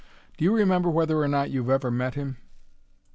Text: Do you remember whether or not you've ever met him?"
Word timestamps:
Do 0.35 0.43
you 0.43 0.51
remember 0.51 0.89
whether 0.89 1.19
or 1.19 1.27
not 1.27 1.51
you've 1.51 1.69
ever 1.69 1.91
met 1.91 2.15
him?" 2.15 2.37